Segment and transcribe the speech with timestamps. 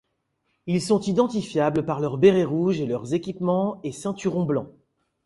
[0.65, 4.71] Ils sont identifiables par leur béret rouge et leurs équipements et ceinturons blancs.